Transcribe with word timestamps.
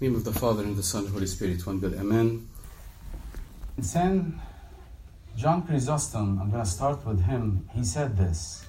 name 0.00 0.14
of 0.14 0.24
the 0.24 0.32
Father 0.32 0.62
and 0.62 0.76
the 0.76 0.82
Son 0.82 1.04
and 1.04 1.12
Holy 1.12 1.26
Spirit, 1.26 1.66
one 1.66 1.78
God. 1.78 1.92
Amen. 1.94 2.48
In 3.76 3.82
St. 3.82 4.34
John 5.36 5.66
Chrysostom, 5.66 6.40
I'm 6.40 6.50
going 6.50 6.64
to 6.64 6.70
start 6.70 7.04
with 7.04 7.24
him. 7.24 7.68
He 7.74 7.84
said 7.84 8.16
this 8.16 8.64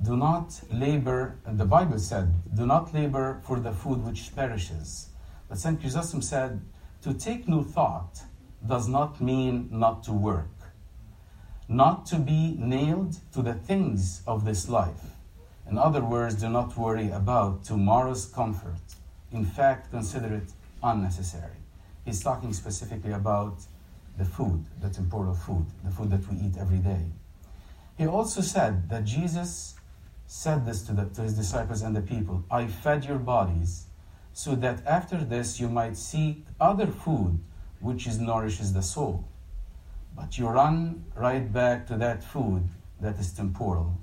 Do 0.00 0.16
not 0.16 0.60
labor, 0.70 1.38
and 1.44 1.58
the 1.58 1.64
Bible 1.64 1.98
said, 1.98 2.32
do 2.54 2.66
not 2.66 2.94
labor 2.94 3.40
for 3.44 3.58
the 3.58 3.72
food 3.72 4.04
which 4.04 4.34
perishes. 4.36 5.08
But 5.48 5.58
St. 5.58 5.80
Chrysostom 5.80 6.22
said, 6.22 6.60
To 7.02 7.12
take 7.12 7.48
no 7.48 7.64
thought 7.64 8.22
does 8.64 8.86
not 8.86 9.20
mean 9.20 9.68
not 9.72 10.04
to 10.04 10.12
work, 10.12 10.54
not 11.68 12.06
to 12.06 12.16
be 12.16 12.54
nailed 12.60 13.16
to 13.32 13.42
the 13.42 13.54
things 13.54 14.22
of 14.24 14.44
this 14.44 14.68
life. 14.68 15.16
In 15.68 15.78
other 15.78 16.04
words, 16.04 16.36
do 16.36 16.48
not 16.48 16.76
worry 16.76 17.10
about 17.10 17.64
tomorrow's 17.64 18.26
comfort. 18.26 18.78
In 19.34 19.44
fact, 19.44 19.90
consider 19.90 20.32
it 20.32 20.52
unnecessary. 20.80 21.58
He's 22.04 22.22
talking 22.22 22.52
specifically 22.52 23.12
about 23.12 23.56
the 24.16 24.24
food, 24.24 24.64
the 24.80 24.88
temporal 24.88 25.34
food, 25.34 25.66
the 25.82 25.90
food 25.90 26.10
that 26.10 26.26
we 26.30 26.38
eat 26.38 26.56
every 26.56 26.78
day. 26.78 27.04
He 27.98 28.06
also 28.06 28.40
said 28.40 28.88
that 28.90 29.04
Jesus 29.04 29.74
said 30.28 30.64
this 30.64 30.82
to, 30.82 30.92
the, 30.92 31.06
to 31.06 31.22
his 31.22 31.34
disciples 31.34 31.82
and 31.82 31.96
the 31.96 32.00
people 32.00 32.44
I 32.48 32.68
fed 32.68 33.04
your 33.04 33.18
bodies 33.18 33.86
so 34.32 34.54
that 34.54 34.86
after 34.86 35.18
this 35.18 35.58
you 35.58 35.68
might 35.68 35.96
seek 35.96 36.46
other 36.60 36.86
food 36.86 37.40
which 37.80 38.06
is 38.06 38.20
nourishes 38.20 38.72
the 38.72 38.82
soul. 38.82 39.28
But 40.16 40.38
you 40.38 40.46
run 40.46 41.04
right 41.16 41.52
back 41.52 41.88
to 41.88 41.96
that 41.96 42.22
food 42.22 42.68
that 43.00 43.18
is 43.18 43.32
temporal. 43.32 43.98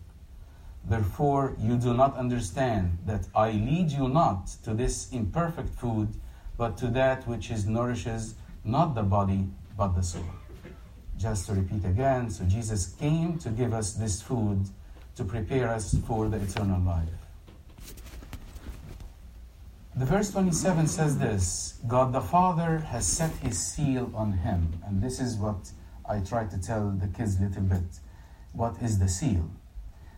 Therefore, 0.85 1.55
you 1.59 1.77
do 1.77 1.94
not 1.94 2.17
understand 2.17 2.98
that 3.05 3.27
I 3.35 3.52
lead 3.52 3.91
you 3.91 4.09
not 4.09 4.48
to 4.63 4.73
this 4.73 5.12
imperfect 5.12 5.70
food, 5.70 6.09
but 6.57 6.77
to 6.77 6.88
that 6.88 7.27
which 7.27 7.52
is 7.52 7.67
nourishes 7.67 8.35
not 8.63 8.95
the 8.95 9.04
body, 9.04 9.48
but 9.77 9.90
the 9.95 10.04
soul. 10.04 10.26
Just 11.18 11.48
to 11.48 11.54
repeat 11.54 11.85
again, 11.85 12.29
so 12.29 12.43
Jesus 12.46 12.87
came 12.99 13.37
to 13.40 13.49
give 13.49 13.74
us 13.74 13.93
this 13.93 14.21
food 14.21 14.70
to 15.15 15.24
prepare 15.24 15.70
us 15.70 15.96
for 16.07 16.27
the 16.29 16.37
eternal 16.37 16.82
life. 16.82 17.09
The 19.96 20.05
verse 20.05 20.32
27 20.32 20.87
says 20.87 21.18
this 21.18 21.79
God 21.87 22.13
the 22.13 22.21
Father 22.21 22.79
has 22.79 23.05
set 23.05 23.32
his 23.37 23.59
seal 23.59 24.12
on 24.15 24.32
him. 24.32 24.82
And 24.85 25.02
this 25.02 25.20
is 25.20 25.35
what 25.35 25.71
I 26.09 26.20
try 26.20 26.46
to 26.46 26.57
tell 26.57 26.90
the 26.91 27.07
kids 27.07 27.40
a 27.40 27.43
little 27.43 27.63
bit. 27.63 27.99
What 28.54 28.82
is 28.82 28.99
the 28.99 29.09
seal? 29.09 29.49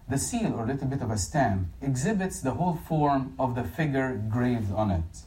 The 0.09 0.17
seal, 0.17 0.53
or 0.53 0.65
little 0.65 0.87
bit 0.87 1.01
of 1.01 1.11
a 1.11 1.17
stamp, 1.17 1.69
exhibits 1.81 2.41
the 2.41 2.51
whole 2.51 2.75
form 2.75 3.33
of 3.39 3.55
the 3.55 3.63
figure 3.63 4.21
graved 4.29 4.71
on 4.73 4.91
it. 4.91 5.21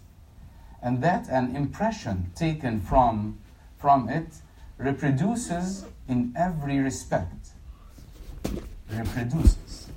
And 0.83 1.03
that 1.03 1.29
an 1.29 1.57
impression 1.57 2.31
taken 2.35 2.81
from, 2.81 3.39
from 3.79 4.09
it 4.09 4.29
reproduces 4.79 5.87
in 6.07 6.35
every 6.37 6.79
respect. 6.79 7.49
Reproduces. 8.93 9.89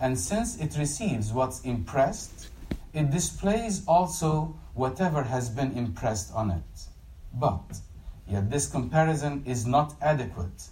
And 0.00 0.18
since 0.18 0.58
it 0.58 0.76
receives 0.78 1.32
what's 1.32 1.60
impressed, 1.60 2.48
it 2.92 3.10
displays 3.10 3.84
also 3.86 4.56
whatever 4.74 5.22
has 5.24 5.50
been 5.50 5.72
impressed 5.72 6.32
on 6.34 6.50
it. 6.50 6.86
But, 7.34 7.80
yet 8.26 8.50
this 8.50 8.66
comparison 8.66 9.42
is 9.46 9.66
not 9.66 9.94
adequate 10.00 10.68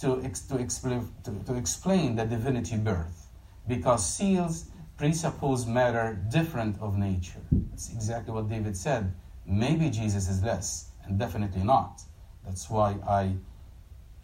to, 0.00 0.22
ex- 0.22 0.42
to, 0.42 0.54
expl- 0.54 1.08
to, 1.24 1.30
to 1.44 1.54
explain 1.54 2.16
the 2.16 2.24
divinity 2.24 2.76
birth, 2.76 3.28
because 3.66 4.06
seals 4.06 4.66
presuppose 4.96 5.66
matter 5.66 6.18
different 6.30 6.80
of 6.80 6.96
nature. 6.96 7.40
That's 7.70 7.92
exactly 7.92 8.32
what 8.32 8.48
David 8.48 8.76
said. 8.76 9.12
Maybe 9.46 9.90
Jesus 9.90 10.28
is 10.28 10.42
less, 10.42 10.90
and 11.04 11.18
definitely 11.18 11.62
not. 11.62 12.02
That's 12.44 12.70
why 12.70 12.96
I 13.06 13.36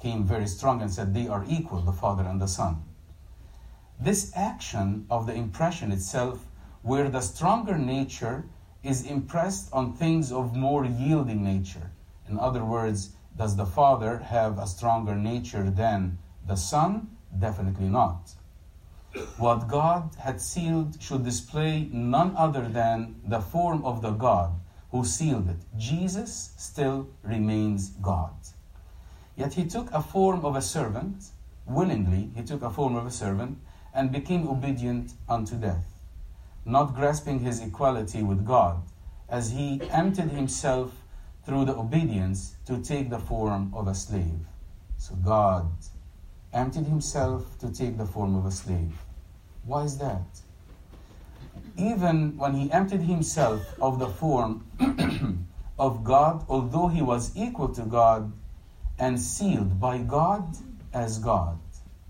came 0.01 0.25
very 0.25 0.47
strong 0.47 0.83
and 0.83 0.93
said 0.93 1.15
they 1.15 1.29
are 1.29 1.45
equal, 1.49 1.81
the 1.81 1.93
Father 1.93 2.25
and 2.25 2.41
the 2.41 2.49
Son. 2.49 2.83
This 4.01 4.33
action 4.35 5.07
of 5.11 5.27
the 5.27 5.35
impression 5.35 5.93
itself, 5.93 6.47
where 6.83 7.09
the 7.09 7.21
stronger 7.21 7.79
nature 7.79 8.47
is 8.83 9.07
impressed 9.07 9.73
on 9.73 9.93
things 9.93 10.33
of 10.33 10.57
more 10.57 10.85
yielding 10.85 11.45
nature. 11.45 11.93
In 12.29 12.39
other 12.39 12.65
words, 12.65 13.11
does 13.37 13.57
the 13.57 13.67
Father 13.67 14.19
have 14.19 14.59
a 14.59 14.67
stronger 14.67 15.15
nature 15.15 15.71
than 15.71 16.19
the 16.47 16.57
Son? 16.57 17.17
Definitely 17.39 17.89
not. 17.89 18.35
What 19.37 19.69
God 19.69 20.11
had 20.19 20.41
sealed 20.41 21.01
should 21.01 21.25
display 21.25 21.89
none 21.93 22.35
other 22.37 22.69
than 22.69 23.17
the 23.27 23.41
form 23.41 23.85
of 23.85 24.01
the 24.01 24.11
God 24.11 24.53
who 24.91 25.05
sealed 25.05 25.49
it. 25.49 25.57
Jesus 25.79 26.53
still 26.57 27.09
remains 27.23 27.91
God. 27.91 28.35
Yet 29.37 29.55
he 29.55 29.65
took 29.65 29.91
a 29.93 30.03
form 30.03 30.45
of 30.45 30.57
a 30.57 30.63
servant, 30.63 31.31
willingly, 31.67 32.31
he 32.35 32.43
took 32.43 32.63
a 32.63 32.71
form 32.71 32.97
of 32.97 33.07
a 33.07 33.11
servant 33.11 33.59
and 33.95 34.13
became 34.13 34.49
obedient 34.49 35.13
unto 35.29 35.57
death, 35.57 35.87
not 36.65 36.95
grasping 36.95 37.41
his 37.41 37.61
equality 37.61 38.23
with 38.23 38.47
God, 38.47 38.83
as 39.29 39.53
he 39.53 39.81
emptied 39.91 40.31
himself 40.31 41.02
through 41.45 41.65
the 41.65 41.77
obedience 41.77 42.57
to 42.67 42.79
take 42.79 43.11
the 43.11 43.19
form 43.19 43.73
of 43.75 43.89
a 43.89 43.95
slave. 43.95 44.47
So 44.99 45.15
God 45.17 45.71
emptied 46.53 46.87
himself 46.87 47.59
to 47.59 47.73
take 47.73 47.99
the 47.99 48.07
form 48.07 48.37
of 48.37 48.47
a 48.47 48.51
slave. 48.51 48.93
Why 49.65 49.83
is 49.85 49.99
that? 49.99 50.23
Even 51.77 52.37
when 52.37 52.55
he 52.55 52.71
emptied 52.71 53.03
himself 53.03 53.63
of 53.81 53.99
the 53.99 54.09
form 54.09 54.65
of 55.79 56.05
God, 56.05 56.45
although 56.49 56.89
he 56.89 57.03
was 57.03 57.37
equal 57.37 57.69
to 57.71 57.83
God 57.83 58.33
and 58.99 59.19
sealed 59.19 59.81
by 59.81 59.99
God 59.99 60.57
as 60.93 61.19
God. 61.19 61.59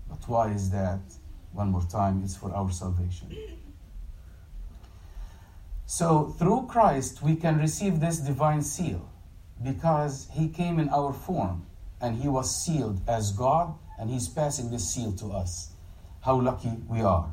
But 0.09 0.27
why 0.27 0.51
is 0.51 0.69
that? 0.71 0.99
One 1.53 1.69
more 1.69 1.83
time, 1.83 2.21
it's 2.23 2.35
for 2.35 2.53
our 2.53 2.71
salvation. 2.71 3.35
So, 5.85 6.35
through 6.39 6.65
Christ, 6.67 7.21
we 7.21 7.35
can 7.35 7.59
receive 7.59 7.99
this 7.99 8.17
divine 8.17 8.63
seal 8.63 9.07
because 9.63 10.27
he 10.31 10.47
came 10.49 10.79
in 10.79 10.89
our 10.89 11.13
form 11.13 11.65
and 12.01 12.21
he 12.21 12.27
was 12.27 12.53
sealed 12.53 13.01
as 13.07 13.31
God 13.31 13.73
and 13.97 14.09
he's 14.09 14.27
passing 14.27 14.69
this 14.69 14.89
seal 14.89 15.13
to 15.13 15.31
us. 15.31 15.71
How 16.21 16.39
lucky 16.39 16.71
we 16.87 17.01
are. 17.01 17.31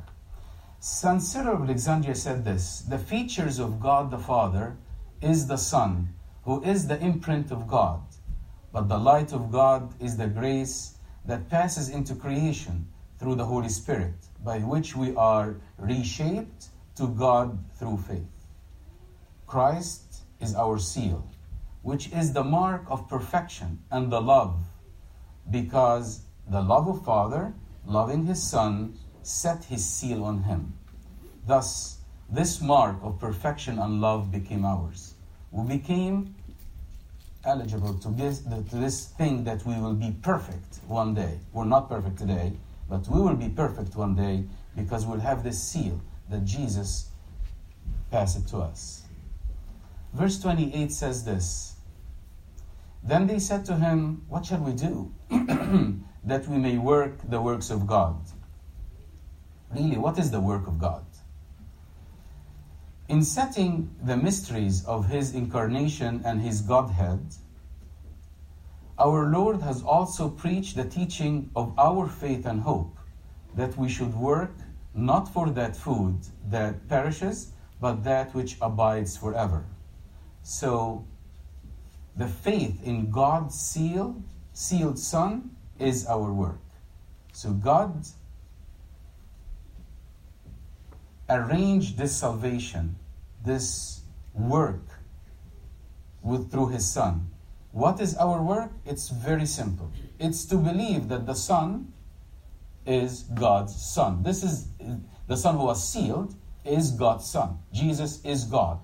St. 0.78 1.22
Cyril 1.22 1.56
of 1.56 1.62
Alexandria 1.62 2.14
said 2.14 2.44
this 2.44 2.80
The 2.80 2.98
features 2.98 3.58
of 3.58 3.80
God 3.80 4.10
the 4.10 4.18
Father 4.18 4.76
is 5.20 5.46
the 5.46 5.58
Son, 5.58 6.14
who 6.44 6.62
is 6.62 6.86
the 6.86 6.98
imprint 7.00 7.50
of 7.50 7.68
God. 7.68 8.00
But 8.72 8.88
the 8.88 8.98
light 8.98 9.32
of 9.32 9.50
God 9.50 9.92
is 10.00 10.16
the 10.16 10.26
grace 10.26 10.97
that 11.26 11.50
passes 11.50 11.88
into 11.88 12.14
creation 12.14 12.88
through 13.18 13.34
the 13.34 13.44
Holy 13.44 13.68
Spirit, 13.68 14.14
by 14.42 14.60
which 14.60 14.97
we 14.97 15.14
are 15.16 15.56
reshaped 15.78 16.68
to 16.97 17.08
God 17.08 17.58
through 17.74 17.98
faith. 17.98 18.47
Christ 19.47 20.22
is 20.41 20.54
our 20.54 20.78
seal, 20.78 21.28
which 21.82 22.12
is 22.12 22.32
the 22.32 22.44
mark 22.44 22.84
of 22.88 23.08
perfection 23.08 23.78
and 23.91 24.10
the 24.10 24.20
love, 24.20 24.56
because 25.50 26.22
the 26.48 26.60
love 26.60 26.88
of 26.88 27.04
Father, 27.04 27.54
loving 27.86 28.26
His 28.26 28.42
Son, 28.42 28.98
set 29.22 29.64
His 29.64 29.84
seal 29.84 30.24
on 30.24 30.42
Him. 30.42 30.74
Thus, 31.46 31.98
this 32.28 32.60
mark 32.60 32.96
of 33.02 33.18
perfection 33.18 33.78
and 33.78 34.00
love 34.00 34.30
became 34.30 34.64
ours. 34.64 35.14
We 35.50 35.66
became 35.78 36.34
eligible 37.44 37.94
to 37.94 38.08
this, 38.10 38.41
to 38.41 38.76
this 38.76 39.06
thing 39.06 39.44
that 39.44 39.64
we 39.64 39.74
will 39.74 39.94
be 39.94 40.14
perfect 40.22 40.78
one 40.86 41.14
day. 41.14 41.41
We're 41.52 41.64
not 41.64 41.88
perfect 41.88 42.18
today, 42.18 42.52
but 42.88 43.08
we 43.08 43.20
will 43.20 43.36
be 43.36 43.48
perfect 43.48 43.97
one 43.97 44.14
day 44.14 44.44
because 44.76 45.06
we'll 45.06 45.20
have 45.20 45.42
this 45.42 45.60
seal 45.60 46.00
that 46.28 46.44
Jesus 46.44 47.08
passed 48.10 48.38
it 48.38 48.47
to 48.48 48.58
us. 48.58 49.02
Verse 50.12 50.41
28 50.41 50.92
says 50.92 51.24
this 51.24 51.69
Then 53.02 53.26
they 53.26 53.38
said 53.38 53.64
to 53.66 53.76
him, 53.76 54.24
What 54.28 54.47
shall 54.47 54.60
we 54.60 54.72
do 54.72 55.12
that 56.24 56.47
we 56.47 56.58
may 56.58 56.78
work 56.78 57.18
the 57.28 57.41
works 57.41 57.70
of 57.70 57.86
God? 57.86 58.16
Really, 59.74 59.97
what 59.97 60.18
is 60.18 60.30
the 60.30 60.41
work 60.41 60.66
of 60.66 60.78
God? 60.78 61.04
In 63.08 63.24
setting 63.24 63.91
the 64.02 64.16
mysteries 64.16 64.84
of 64.84 65.08
his 65.08 65.34
incarnation 65.34 66.22
and 66.24 66.41
his 66.41 66.60
Godhead, 66.60 67.34
our 68.98 69.26
Lord 69.26 69.62
has 69.62 69.82
also 69.82 70.28
preached 70.28 70.76
the 70.76 70.84
teaching 70.84 71.50
of 71.56 71.76
our 71.78 72.06
faith 72.06 72.44
and 72.46 72.60
hope 72.60 72.98
that 73.56 73.76
we 73.76 73.88
should 73.88 74.14
work 74.14 74.53
not 74.94 75.32
for 75.32 75.50
that 75.50 75.74
food 75.74 76.18
that 76.48 76.88
perishes, 76.88 77.53
but 77.80 78.04
that 78.04 78.34
which 78.34 78.58
abides 78.60 79.16
forever. 79.16 79.64
So, 80.42 81.06
the 82.20 82.28
faith 82.28 82.84
in 82.84 83.10
God's 83.10 83.58
seal, 83.58 84.22
sealed 84.52 84.98
Son, 84.98 85.56
is 85.78 86.06
our 86.06 86.30
work. 86.30 86.60
So, 87.32 87.50
God 87.52 88.04
arranged 91.30 91.96
this 91.96 92.14
salvation, 92.14 92.96
this 93.42 94.02
work 94.34 94.84
with, 96.20 96.50
through 96.50 96.68
his 96.68 96.86
Son. 96.86 97.30
What 97.72 98.02
is 98.02 98.14
our 98.16 98.42
work? 98.42 98.70
It's 98.84 99.08
very 99.08 99.46
simple. 99.46 99.90
It's 100.18 100.44
to 100.46 100.56
believe 100.56 101.08
that 101.08 101.24
the 101.24 101.34
Son 101.34 101.90
is 102.84 103.22
God's 103.32 103.74
Son. 103.74 104.22
This 104.22 104.42
is 104.42 104.68
the 105.26 105.38
Son 105.38 105.56
who 105.56 105.64
was 105.64 105.82
sealed 105.82 106.34
is 106.66 106.90
God's 106.90 107.24
Son. 107.24 107.60
Jesus 107.72 108.22
is 108.26 108.44
God. 108.44 108.78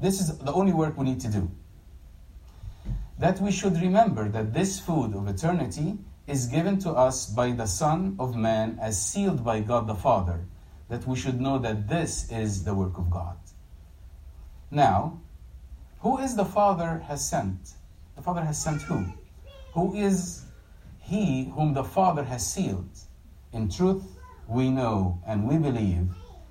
This 0.00 0.20
is 0.20 0.36
the 0.38 0.52
only 0.52 0.72
work 0.72 0.98
we 0.98 1.04
need 1.04 1.20
to 1.20 1.28
do. 1.28 1.48
That 3.18 3.40
we 3.40 3.50
should 3.50 3.80
remember 3.80 4.28
that 4.28 4.52
this 4.52 4.78
food 4.78 5.14
of 5.14 5.26
eternity 5.26 5.98
is 6.26 6.46
given 6.46 6.78
to 6.80 6.90
us 6.90 7.26
by 7.26 7.52
the 7.52 7.66
Son 7.66 8.16
of 8.18 8.36
Man 8.36 8.78
as 8.80 9.00
sealed 9.00 9.44
by 9.44 9.60
God 9.60 9.86
the 9.86 9.94
Father. 9.94 10.44
That 10.88 11.06
we 11.06 11.16
should 11.16 11.40
know 11.40 11.58
that 11.58 11.88
this 11.88 12.30
is 12.30 12.64
the 12.64 12.74
work 12.74 12.98
of 12.98 13.10
God. 13.10 13.38
Now, 14.70 15.20
who 16.00 16.18
is 16.18 16.36
the 16.36 16.44
Father 16.44 17.02
has 17.06 17.26
sent? 17.26 17.74
The 18.16 18.22
Father 18.22 18.44
has 18.44 18.62
sent 18.62 18.82
who? 18.82 19.06
Who 19.72 19.94
is 19.94 20.44
he 21.00 21.52
whom 21.54 21.74
the 21.74 21.84
Father 21.84 22.24
has 22.24 22.46
sealed? 22.46 22.98
In 23.52 23.68
truth, 23.68 24.04
we 24.46 24.70
know 24.70 25.20
and 25.26 25.48
we 25.48 25.56
believe 25.56 26.08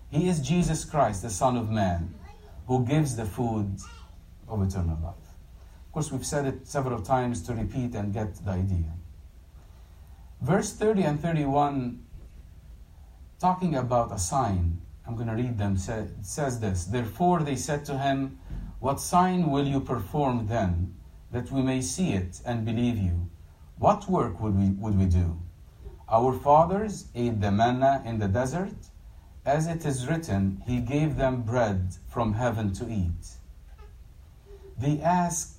he 0.09 0.27
is 0.29 0.39
Jesus 0.39 0.85
Christ, 0.85 1.21
the 1.21 1.29
Son 1.29 1.57
of 1.57 1.69
Man, 1.69 2.13
who 2.67 2.85
gives 2.85 3.15
the 3.15 3.25
food 3.25 3.77
of 4.47 4.61
eternal 4.61 4.97
life. 5.03 5.24
Course, 5.95 6.11
we've 6.11 6.25
said 6.25 6.45
it 6.45 6.67
several 6.67 6.99
times 6.99 7.41
to 7.43 7.53
repeat 7.53 7.95
and 7.95 8.13
get 8.13 8.35
the 8.43 8.51
idea. 8.51 8.91
Verse 10.41 10.73
30 10.73 11.03
and 11.03 11.21
31, 11.21 12.03
talking 13.39 13.75
about 13.75 14.11
a 14.11 14.19
sign, 14.19 14.81
I'm 15.07 15.15
going 15.15 15.29
to 15.29 15.35
read 15.35 15.57
them, 15.57 15.77
says 15.77 16.59
this 16.59 16.83
Therefore 16.83 17.43
they 17.43 17.55
said 17.55 17.85
to 17.85 17.97
him, 17.97 18.37
What 18.81 18.99
sign 18.99 19.49
will 19.49 19.65
you 19.65 19.79
perform 19.79 20.47
then, 20.47 20.93
that 21.31 21.49
we 21.49 21.61
may 21.61 21.79
see 21.79 22.11
it 22.11 22.41
and 22.45 22.65
believe 22.65 22.97
you? 22.97 23.29
What 23.77 24.09
work 24.09 24.41
would 24.41 24.59
we, 24.59 24.71
would 24.71 24.99
we 24.99 25.05
do? 25.05 25.39
Our 26.09 26.33
fathers 26.33 27.05
ate 27.15 27.39
the 27.39 27.51
manna 27.51 28.03
in 28.05 28.19
the 28.19 28.27
desert 28.27 28.75
as 29.45 29.65
it 29.67 29.85
is 29.85 30.07
written, 30.07 30.61
He 30.67 30.81
gave 30.81 31.15
them 31.15 31.43
bread 31.43 31.95
from 32.09 32.33
heaven 32.33 32.73
to 32.73 32.89
eat. 32.89 33.37
They 34.77 34.99
asked 34.99 35.54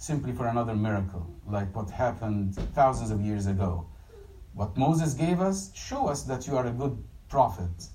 simply 0.00 0.32
for 0.32 0.46
another 0.46 0.74
miracle, 0.74 1.24
like 1.46 1.74
what 1.76 1.90
happened 1.90 2.56
thousands 2.74 3.10
of 3.10 3.20
years 3.20 3.46
ago. 3.46 3.86
What 4.54 4.76
Moses 4.76 5.14
gave 5.14 5.40
us, 5.40 5.70
show 5.74 6.08
us 6.08 6.24
that 6.24 6.46
you 6.46 6.56
are 6.56 6.66
a 6.66 6.72
good 6.72 6.96
prophet. 7.28 7.86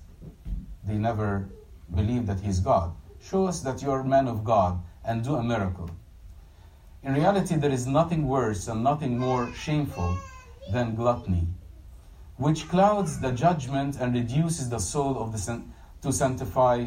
They 0.84 0.94
never 0.94 1.50
believed 1.94 2.26
that 2.28 2.40
he's 2.40 2.60
God. 2.60 2.94
Show 3.20 3.46
us 3.46 3.60
that 3.60 3.82
you're 3.82 4.00
a 4.00 4.04
man 4.16 4.28
of 4.28 4.44
God 4.44 4.80
and 5.04 5.22
do 5.22 5.34
a 5.34 5.42
miracle. 5.42 5.90
In 7.02 7.14
reality, 7.14 7.56
there 7.56 7.72
is 7.72 7.86
nothing 7.86 8.26
worse 8.26 8.68
and 8.68 8.82
nothing 8.82 9.18
more 9.18 9.52
shameful 9.52 10.16
than 10.72 10.94
gluttony 10.94 11.48
which 12.36 12.68
clouds 12.68 13.20
the 13.20 13.32
judgment 13.32 13.96
and 13.98 14.14
reduces 14.14 14.68
the 14.68 14.78
soul 14.78 15.18
of 15.18 15.32
the 15.32 15.38
san- 15.38 15.72
to 16.02 16.12
sanctify 16.12 16.86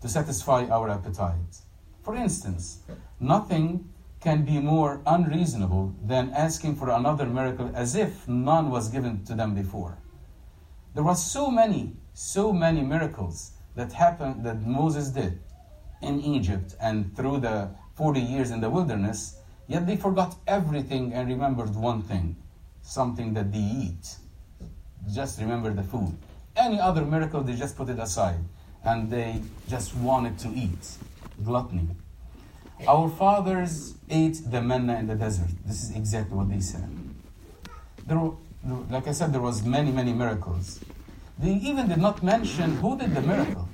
to 0.00 0.08
satisfy 0.08 0.66
our 0.66 0.88
appetite. 0.88 1.62
For 2.02 2.14
instance, 2.14 2.80
nothing 3.18 3.88
can 4.26 4.44
be 4.44 4.58
more 4.58 5.00
unreasonable 5.06 5.94
than 6.02 6.32
asking 6.32 6.74
for 6.74 6.90
another 6.90 7.26
miracle 7.26 7.70
as 7.76 7.94
if 7.94 8.26
none 8.26 8.70
was 8.70 8.88
given 8.88 9.24
to 9.24 9.34
them 9.36 9.54
before. 9.54 9.98
There 10.94 11.04
was 11.04 11.24
so 11.24 11.48
many, 11.48 11.92
so 12.12 12.52
many 12.52 12.82
miracles 12.82 13.52
that 13.76 13.92
happened 13.92 14.44
that 14.44 14.66
Moses 14.66 15.10
did 15.10 15.38
in 16.02 16.20
Egypt 16.20 16.74
and 16.80 17.14
through 17.14 17.38
the 17.38 17.70
40 17.94 18.20
years 18.20 18.50
in 18.50 18.60
the 18.60 18.68
wilderness, 18.68 19.36
yet 19.68 19.86
they 19.86 19.96
forgot 19.96 20.34
everything 20.48 21.12
and 21.12 21.28
remembered 21.28 21.76
one 21.76 22.02
thing, 22.02 22.34
something 22.82 23.32
that 23.34 23.52
they 23.52 23.66
eat 23.84 24.16
just 25.12 25.40
remember 25.40 25.72
the 25.72 25.84
food. 25.84 26.16
Any 26.56 26.80
other 26.80 27.04
miracle, 27.04 27.42
they 27.42 27.54
just 27.54 27.76
put 27.76 27.88
it 27.88 28.00
aside 28.00 28.40
and 28.84 29.08
they 29.08 29.40
just 29.68 29.94
wanted 29.96 30.36
to 30.40 30.48
eat. 30.48 30.96
Gluttony. 31.44 31.88
Our 32.86 33.08
fathers 33.08 33.94
ate 34.10 34.40
the 34.50 34.60
manna 34.60 34.96
in 34.98 35.06
the 35.06 35.14
desert. 35.14 35.48
This 35.64 35.84
is 35.84 35.96
exactly 35.96 36.36
what 36.36 36.50
they 36.50 36.60
said. 36.60 36.88
There, 38.06 38.30
like 38.90 39.08
I 39.08 39.12
said, 39.12 39.32
there 39.32 39.40
was 39.40 39.64
many, 39.64 39.90
many 39.90 40.12
miracles. 40.12 40.80
They 41.38 41.52
even 41.52 41.88
did 41.88 41.98
not 41.98 42.22
mention 42.22 42.76
who 42.76 42.98
did 42.98 43.14
the 43.14 43.22
miracle. 43.22 43.68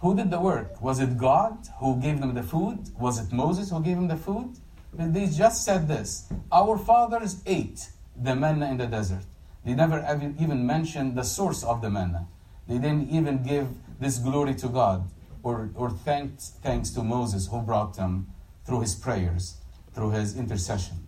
Who 0.00 0.14
did 0.14 0.30
the 0.30 0.40
work? 0.40 0.80
Was 0.82 1.00
it 1.00 1.16
God 1.16 1.56
who 1.78 1.96
gave 2.00 2.20
them 2.20 2.34
the 2.34 2.42
food? 2.42 2.90
Was 2.98 3.18
it 3.18 3.32
Moses 3.32 3.70
who 3.70 3.82
gave 3.82 3.96
them 3.96 4.08
the 4.08 4.16
food? 4.16 4.56
But 4.92 5.12
They 5.14 5.26
just 5.26 5.64
said 5.64 5.88
this 5.88 6.28
Our 6.52 6.78
fathers 6.78 7.42
ate 7.46 7.88
the 8.14 8.36
manna 8.36 8.70
in 8.70 8.76
the 8.76 8.86
desert. 8.86 9.24
They 9.64 9.74
never 9.74 9.98
even 10.38 10.66
mentioned 10.66 11.16
the 11.16 11.24
source 11.24 11.64
of 11.64 11.82
the 11.82 11.90
manna. 11.90 12.28
They 12.68 12.78
didn't 12.78 13.10
even 13.10 13.42
give 13.42 13.68
this 13.98 14.18
glory 14.18 14.54
to 14.56 14.68
God 14.68 15.08
or, 15.46 15.70
or 15.76 15.90
thanks, 15.90 16.54
thanks 16.60 16.90
to 16.90 17.04
Moses 17.04 17.46
who 17.46 17.62
brought 17.62 17.96
them 17.96 18.26
through 18.64 18.80
his 18.80 18.96
prayers, 18.96 19.58
through 19.94 20.10
his 20.10 20.36
intercession. 20.36 21.06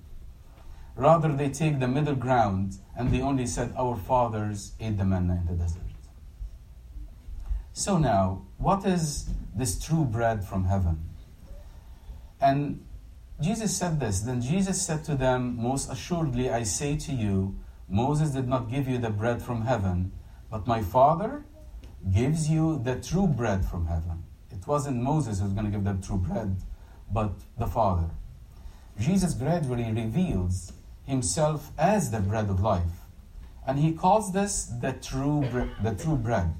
Rather, 0.94 1.32
they 1.32 1.48
take 1.48 1.80
the 1.80 1.88
middle 1.88 2.14
ground 2.14 2.78
and 2.96 3.10
they 3.10 3.20
only 3.20 3.46
said, 3.46 3.74
Our 3.76 3.96
fathers 3.96 4.74
ate 4.78 4.96
the 4.96 5.04
manna 5.04 5.40
in 5.40 5.46
the 5.46 5.64
desert. 5.64 5.82
So 7.72 7.98
now, 7.98 8.46
what 8.58 8.86
is 8.86 9.28
this 9.56 9.76
true 9.84 10.04
bread 10.04 10.44
from 10.44 10.66
heaven? 10.66 11.00
And 12.40 12.84
Jesus 13.40 13.76
said 13.76 13.98
this. 13.98 14.20
Then 14.20 14.40
Jesus 14.40 14.80
said 14.80 15.02
to 15.06 15.16
them, 15.16 15.60
Most 15.60 15.90
assuredly, 15.90 16.48
I 16.48 16.62
say 16.62 16.96
to 16.96 17.12
you, 17.12 17.58
Moses 17.88 18.30
did 18.30 18.46
not 18.46 18.70
give 18.70 18.86
you 18.86 18.98
the 18.98 19.10
bread 19.10 19.42
from 19.42 19.62
heaven, 19.62 20.12
but 20.48 20.68
my 20.68 20.80
Father 20.80 21.44
gives 22.14 22.48
you 22.48 22.80
the 22.84 23.00
true 23.00 23.26
bread 23.26 23.64
from 23.64 23.86
heaven. 23.86 24.22
It 24.58 24.66
wasn't 24.66 25.00
Moses 25.02 25.38
who 25.38 25.44
was 25.44 25.52
going 25.52 25.66
to 25.66 25.70
give 25.70 25.84
them 25.84 26.02
true 26.02 26.16
bread, 26.16 26.56
but 27.12 27.32
the 27.56 27.66
Father. 27.66 28.10
Jesus 28.98 29.32
gradually 29.32 29.92
reveals 29.92 30.72
himself 31.06 31.70
as 31.78 32.10
the 32.10 32.18
bread 32.18 32.50
of 32.50 32.60
life. 32.60 33.06
And 33.66 33.78
he 33.78 33.92
calls 33.92 34.32
this 34.32 34.64
the 34.64 34.92
true, 34.92 35.46
the 35.82 35.94
true 35.94 36.16
bread. 36.16 36.54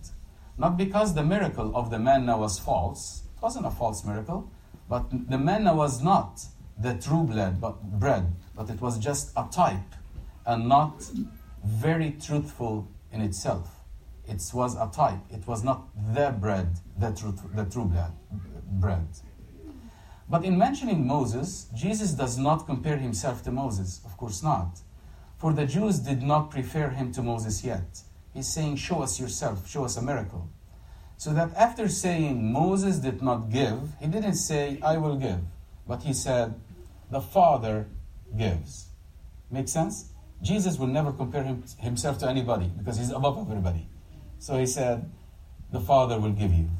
Not 0.56 0.77
because 0.77 1.15
the 1.15 1.25
miracle 1.25 1.75
of 1.75 1.91
the 1.91 1.99
manna 1.99 2.39
was 2.39 2.59
false, 2.59 3.23
it 3.37 3.43
wasn't 3.43 3.67
a 3.67 3.71
false 3.71 4.05
miracle, 4.05 4.49
but 4.89 5.11
the 5.29 5.39
manna 5.39 5.75
was 5.75 6.03
not 6.03 6.45
the 6.79 6.95
true 6.95 7.25
bread, 7.25 7.61
but 7.61 7.83
bread, 7.83 8.33
but 8.55 8.71
it 8.71 8.81
was 8.81 8.99
just 8.99 9.33
a 9.37 9.49
type 9.50 9.95
and 10.47 10.69
not 10.69 11.02
very 11.64 12.12
truthful 12.12 12.88
in 13.11 13.21
itself. 13.21 13.77
It 14.28 14.42
was 14.52 14.76
a 14.76 14.90
type. 14.92 15.20
It 15.30 15.47
was 15.47 15.64
not 15.64 15.88
the 16.14 16.30
bread, 16.38 16.68
the, 16.99 17.11
truth, 17.12 17.40
the 17.54 17.64
true 17.64 17.87
bread, 17.87 18.12
bread. 18.80 19.08
But 20.28 20.44
in 20.44 20.58
mentioning 20.58 21.06
Moses, 21.06 21.68
Jesus 21.75 22.12
does 22.12 22.37
not 22.37 22.66
compare 22.66 22.99
himself 22.99 23.42
to 23.44 23.50
Moses. 23.50 24.00
Of 24.04 24.16
course 24.16 24.42
not. 24.42 24.80
For 25.38 25.52
the 25.52 25.66
Jews 25.66 26.00
did 26.00 26.23
not 26.23 26.50
prefer 26.50 26.90
him 26.90 27.12
to 27.12 27.23
Moses 27.23 27.64
yet. 27.64 28.02
He's 28.35 28.49
saying, 28.49 28.76
Show 28.76 29.02
us 29.02 29.18
yourself, 29.18 29.68
show 29.68 29.85
us 29.85 29.97
a 29.97 30.02
miracle. 30.02 30.49
So 31.16 31.32
that 31.32 31.54
after 31.56 31.88
saying 31.88 32.52
Moses 32.52 32.99
did 32.99 33.23
not 33.23 33.50
give, 33.50 33.94
he 34.00 34.06
didn't 34.06 34.35
say, 34.35 34.78
I 34.82 34.99
will 34.99 35.16
give. 35.16 35.40
But 35.87 36.02
he 36.02 36.12
said, 36.12 36.54
The 37.11 37.20
Father 37.20 37.88
gives. 38.37 38.88
Make 39.50 39.68
sense? 39.68 40.12
Jesus 40.42 40.78
will 40.78 40.87
never 40.88 41.12
compare 41.12 41.42
him, 41.42 41.64
himself 41.78 42.18
to 42.18 42.28
anybody 42.28 42.70
because 42.76 42.99
he's 42.99 43.11
above 43.11 43.38
everybody. 43.38 43.88
So 44.38 44.59
he 44.59 44.66
said, 44.66 45.11
The 45.73 45.80
Father 45.80 46.18
will 46.18 46.33
give 46.33 46.52
you. 46.52 46.71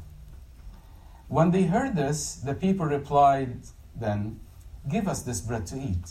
When 1.29 1.50
they 1.50 1.65
heard 1.65 1.97
this, 1.97 2.37
the 2.37 2.55
people 2.55 2.87
replied, 2.87 3.59
Then, 3.95 4.41
give 4.88 5.07
us 5.09 5.23
this 5.23 5.41
bread 5.41 5.67
to 5.67 5.77
eat. 5.77 6.11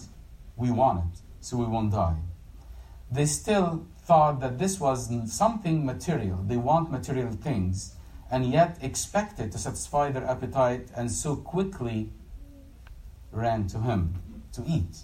We 0.55 0.71
want 0.71 1.05
it, 1.05 1.21
so 1.39 1.57
we 1.57 1.65
won't 1.65 1.91
die. 1.91 2.17
They 3.11 3.25
still 3.25 3.87
thought 3.99 4.39
that 4.41 4.59
this 4.59 4.79
was 4.79 5.09
something 5.31 5.85
material. 5.85 6.43
They 6.45 6.57
want 6.57 6.91
material 6.91 7.31
things, 7.31 7.95
and 8.29 8.45
yet 8.51 8.77
expected 8.81 9.51
to 9.53 9.57
satisfy 9.57 10.11
their 10.11 10.25
appetite, 10.25 10.89
and 10.95 11.11
so 11.11 11.35
quickly 11.35 12.09
ran 13.31 13.67
to 13.67 13.79
him 13.79 14.15
to 14.53 14.63
eat. 14.67 15.03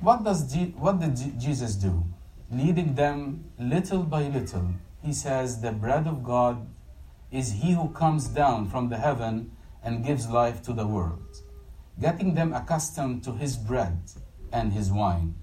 What, 0.00 0.24
does 0.24 0.54
what 0.76 1.00
did 1.00 1.40
Jesus 1.40 1.74
do? 1.74 2.04
Leading 2.50 2.94
them 2.94 3.50
little 3.58 4.04
by 4.04 4.28
little, 4.28 4.68
he 5.02 5.12
says, 5.12 5.60
The 5.60 5.72
bread 5.72 6.06
of 6.06 6.22
God 6.22 6.68
is 7.32 7.54
he 7.54 7.72
who 7.72 7.88
comes 7.88 8.28
down 8.28 8.68
from 8.68 8.88
the 8.88 8.98
heaven 8.98 9.50
and 9.82 10.04
gives 10.04 10.28
life 10.28 10.62
to 10.62 10.72
the 10.72 10.86
world, 10.86 11.42
getting 12.00 12.34
them 12.34 12.52
accustomed 12.52 13.24
to 13.24 13.32
his 13.32 13.56
bread 13.56 13.98
and 14.52 14.72
his 14.72 14.92
wine. 14.92 15.34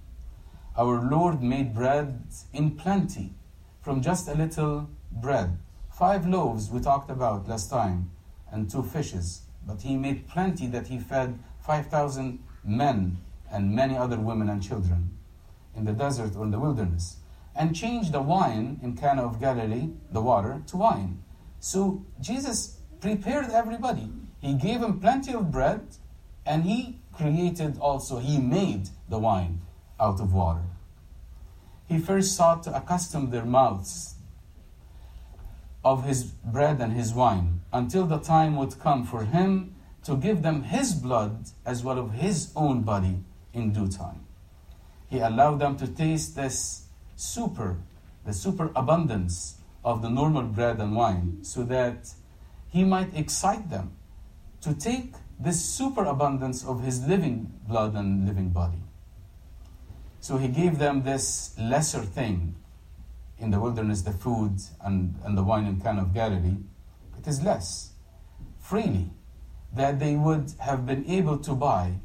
Our 0.78 1.02
Lord 1.02 1.44
made 1.44 1.76
bread 1.76 2.24
in 2.54 2.72
plenty 2.78 3.34
from 3.82 4.02
just 4.02 4.30
a 4.30 4.34
little 4.34 4.90
bread. 5.12 5.58
Five 5.92 6.26
loaves 6.26 6.70
we 6.70 6.80
talked 6.80 7.12
about 7.12 7.50
last 7.50 7.70
time, 7.70 8.12
and 8.50 8.72
two 8.72 8.82
fishes. 8.84 9.42
but 9.66 9.82
he 9.82 9.96
made 9.96 10.28
plenty 10.28 10.68
that 10.68 10.88
he 10.88 11.00
fed 11.00 11.40
5,000 11.60 12.40
men 12.64 13.18
and 13.50 13.74
many 13.74 13.96
other 13.96 14.20
women 14.20 14.50
and 14.50 14.62
children 14.62 15.18
in 15.76 15.86
the 15.86 15.94
desert 15.94 16.36
or 16.36 16.44
in 16.44 16.52
the 16.52 16.60
wilderness, 16.60 17.18
and 17.56 17.76
changed 17.76 18.12
the 18.12 18.22
wine 18.22 18.80
in 18.82 18.96
Cana 18.96 19.24
of 19.24 19.40
Galilee, 19.40 19.90
the 20.12 20.22
water, 20.22 20.62
to 20.68 20.78
wine. 20.78 21.24
So 21.60 22.06
Jesus 22.20 22.80
prepared 23.00 23.50
everybody. 23.52 24.10
He 24.40 24.54
gave 24.54 24.82
them 24.82 25.00
plenty 25.00 25.34
of 25.34 25.52
bread, 25.52 25.82
and 26.46 26.64
he 26.64 27.00
created 27.14 27.78
also, 27.80 28.20
he 28.20 28.38
made 28.38 28.90
the 29.08 29.20
wine 29.20 29.62
out 30.00 30.20
of 30.20 30.34
water. 30.34 30.64
He 31.86 32.00
first 32.00 32.36
sought 32.36 32.64
to 32.64 32.76
accustom 32.76 33.30
their 33.30 33.46
mouths 33.46 34.16
of 35.84 36.06
his 36.06 36.24
bread 36.24 36.80
and 36.80 36.94
his 36.94 37.14
wine 37.14 37.62
until 37.72 38.06
the 38.06 38.20
time 38.20 38.56
would 38.56 38.80
come 38.80 39.06
for 39.06 39.26
him 39.26 39.76
to 40.04 40.16
give 40.16 40.42
them 40.42 40.64
his 40.64 40.94
blood 40.94 41.46
as 41.66 41.84
well 41.84 42.06
as 42.06 42.20
his 42.20 42.52
own 42.56 42.82
body 42.82 43.24
in 43.54 43.72
due 43.72 43.88
time. 43.88 44.26
He 45.14 45.20
allowed 45.20 45.60
them 45.60 45.78
to 45.78 45.86
taste 45.86 46.36
this 46.36 46.88
super, 47.16 47.78
the 48.26 48.34
super 48.34 48.72
abundance 48.76 49.60
of 49.86 50.02
the 50.02 50.10
normal 50.10 50.42
bread 50.42 50.80
and 50.80 50.96
wine 50.96 51.44
so 51.44 51.62
that 51.66 52.12
he 52.70 52.84
might 52.84 53.16
excite 53.16 53.70
them 53.70 53.92
to 54.62 54.74
take 54.74 55.14
this 55.40 55.64
superabundance 55.64 56.66
of 56.66 56.82
his 56.82 57.06
living 57.06 57.54
blood 57.68 57.94
and 57.94 58.26
living 58.26 58.50
body. 58.50 58.82
So 60.20 60.38
he 60.38 60.48
gave 60.48 60.80
them 60.80 61.04
this 61.04 61.54
lesser 61.60 62.02
thing 62.02 62.56
in 63.38 63.52
the 63.52 63.60
wilderness, 63.60 64.02
the 64.02 64.14
food 64.14 64.62
and, 64.82 65.14
and 65.24 65.38
the 65.38 65.44
wine 65.44 65.68
in 65.68 65.80
Cana 65.80 66.02
of 66.02 66.14
Galilee. 66.16 66.58
It 67.20 67.28
is 67.28 67.44
less, 67.44 67.92
freely, 68.60 69.12
that 69.76 70.00
they 70.00 70.16
would 70.16 70.54
have 70.58 70.88
been 70.88 71.06
able 71.08 71.38
to 71.38 71.54
buy, 71.54 72.00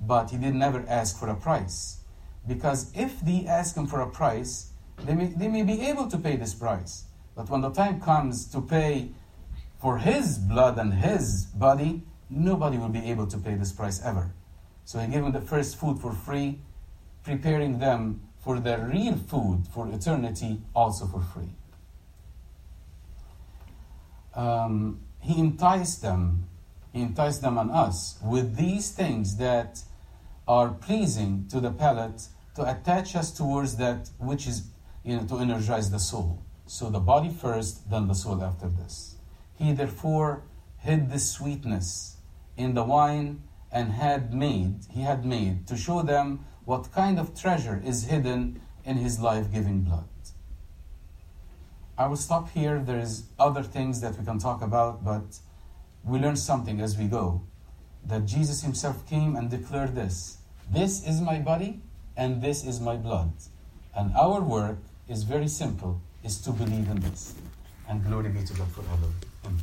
but 0.00 0.30
he 0.30 0.38
did 0.38 0.54
never 0.54 0.82
ask 0.88 1.18
for 1.18 1.28
a 1.28 1.36
price. 1.36 2.00
Because 2.46 2.92
if 2.94 3.20
they 3.20 3.46
ask 3.46 3.76
him 3.76 3.86
for 3.86 4.00
a 4.00 4.10
price, 4.10 4.70
they 5.04 5.14
may, 5.14 5.26
they 5.26 5.48
may 5.48 5.62
be 5.62 5.80
able 5.82 6.08
to 6.08 6.18
pay 6.18 6.36
this 6.36 6.54
price. 6.54 7.04
But 7.34 7.48
when 7.48 7.62
the 7.62 7.70
time 7.70 8.00
comes 8.00 8.46
to 8.52 8.60
pay 8.60 9.10
for 9.80 9.98
his 9.98 10.38
blood 10.38 10.78
and 10.78 10.94
his 10.94 11.46
body, 11.46 12.02
nobody 12.30 12.78
will 12.78 12.88
be 12.88 13.10
able 13.10 13.26
to 13.26 13.38
pay 13.38 13.54
this 13.54 13.72
price 13.72 14.02
ever. 14.04 14.32
So 14.84 14.98
he 14.98 15.08
gave 15.08 15.22
them 15.22 15.32
the 15.32 15.40
first 15.40 15.76
food 15.76 15.98
for 15.98 16.12
free, 16.12 16.60
preparing 17.22 17.78
them 17.78 18.20
for 18.38 18.60
their 18.60 18.86
real 18.86 19.16
food 19.16 19.64
for 19.72 19.88
eternity 19.88 20.60
also 20.74 21.06
for 21.06 21.20
free. 21.20 21.54
Um, 24.34 25.00
he 25.20 25.38
enticed 25.38 26.02
them, 26.02 26.48
he 26.92 27.00
enticed 27.00 27.40
them 27.40 27.56
and 27.56 27.70
us 27.70 28.18
with 28.22 28.56
these 28.56 28.90
things 28.90 29.36
that 29.36 29.80
are 30.46 30.68
pleasing 30.68 31.46
to 31.50 31.60
the 31.60 31.70
palate 31.70 32.28
to 32.54 32.70
attach 32.70 33.16
us 33.16 33.30
towards 33.32 33.76
that 33.76 34.10
which 34.18 34.46
is, 34.46 34.68
you 35.02 35.16
know, 35.16 35.24
to 35.26 35.38
energize 35.38 35.90
the 35.90 35.98
soul. 35.98 36.42
So 36.66 36.88
the 36.90 37.00
body 37.00 37.28
first, 37.28 37.90
then 37.90 38.08
the 38.08 38.14
soul 38.14 38.42
after 38.42 38.68
this. 38.68 39.16
He 39.54 39.72
therefore 39.72 40.44
hid 40.78 41.10
the 41.10 41.18
sweetness 41.18 42.16
in 42.56 42.74
the 42.74 42.84
wine 42.84 43.42
and 43.72 43.92
had 43.92 44.32
made, 44.32 44.86
he 44.90 45.02
had 45.02 45.24
made 45.24 45.66
to 45.66 45.76
show 45.76 46.02
them 46.02 46.44
what 46.64 46.92
kind 46.92 47.18
of 47.18 47.38
treasure 47.38 47.82
is 47.84 48.04
hidden 48.04 48.60
in 48.84 48.96
his 48.96 49.18
life-giving 49.18 49.82
blood. 49.82 50.08
I 51.96 52.06
will 52.06 52.16
stop 52.16 52.50
here. 52.50 52.80
There's 52.80 53.24
other 53.38 53.62
things 53.62 54.00
that 54.00 54.18
we 54.18 54.24
can 54.24 54.38
talk 54.38 54.62
about, 54.62 55.04
but 55.04 55.38
we 56.04 56.18
learn 56.18 56.36
something 56.36 56.80
as 56.80 56.98
we 56.98 57.04
go. 57.04 57.42
That 58.04 58.26
Jesus 58.26 58.62
himself 58.62 59.08
came 59.08 59.36
and 59.36 59.48
declared 59.48 59.94
this. 59.94 60.38
This 60.70 61.06
is 61.06 61.20
my 61.20 61.38
body 61.38 61.82
and 62.16 62.42
this 62.42 62.64
is 62.64 62.80
my 62.80 62.96
blood. 62.96 63.32
And 63.96 64.14
our 64.16 64.40
work 64.40 64.78
is 65.08 65.22
very 65.24 65.48
simple, 65.48 66.00
is 66.22 66.40
to 66.42 66.50
believe 66.52 66.88
in 66.88 67.00
this. 67.00 67.34
And 67.88 68.04
glory 68.04 68.30
be 68.30 68.42
to 68.44 68.54
God 68.54 68.68
forever. 68.68 69.12
Amen. 69.44 69.60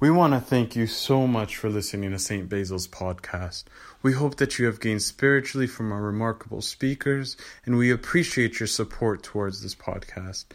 We 0.00 0.10
want 0.10 0.32
to 0.32 0.40
thank 0.40 0.74
you 0.74 0.86
so 0.86 1.26
much 1.26 1.56
for 1.56 1.68
listening 1.68 2.12
to 2.12 2.18
St. 2.18 2.48
Basil's 2.48 2.88
podcast. 2.88 3.64
We 4.02 4.14
hope 4.14 4.36
that 4.36 4.58
you 4.58 4.64
have 4.64 4.80
gained 4.80 5.02
spiritually 5.02 5.66
from 5.66 5.92
our 5.92 6.00
remarkable 6.00 6.62
speakers, 6.62 7.36
and 7.66 7.76
we 7.76 7.90
appreciate 7.90 8.60
your 8.60 8.66
support 8.66 9.22
towards 9.22 9.62
this 9.62 9.74
podcast. 9.74 10.46